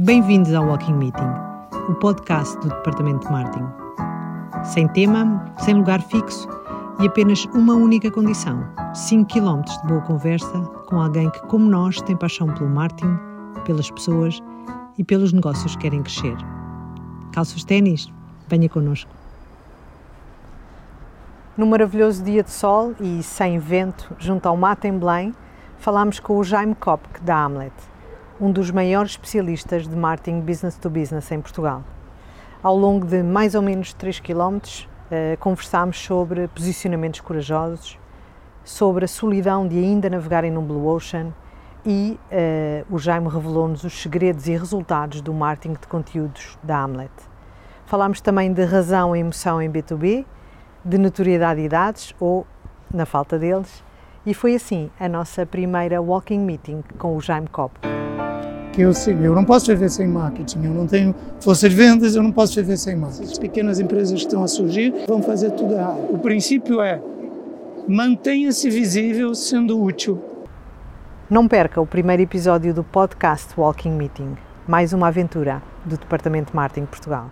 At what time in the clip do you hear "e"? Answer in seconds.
7.00-7.08, 14.96-15.02, 23.00-23.20, 41.86-42.18, 44.46-44.52, 49.16-49.20, 51.62-51.68, 54.26-54.34